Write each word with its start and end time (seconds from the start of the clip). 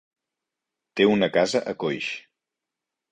Té 0.99 1.05
una 1.09 1.29
casa 1.35 1.61
a 1.73 1.75
Coix. 1.85 2.09